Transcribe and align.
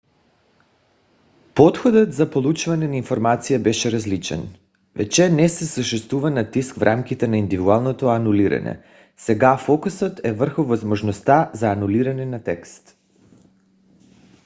подходът 1.55 2.13
за 2.13 2.31
получаване 2.31 2.87
на 2.87 2.95
информация 2.95 3.59
беше 3.59 3.91
различен. 3.91 4.55
вече 4.95 5.29
не 5.29 5.49
съществува 5.49 6.31
натиск 6.31 6.75
в 6.75 6.81
рамките 6.81 7.27
на 7.27 7.37
индивидуалното 7.37 8.07
анулиране 8.07 8.83
сега 9.17 9.57
фокусът 9.57 10.21
е 10.23 10.33
върху 10.33 10.63
възможността 10.63 11.51
за 11.53 11.71
анулиране 11.71 12.25
на 12.25 12.43
текст 12.43 12.97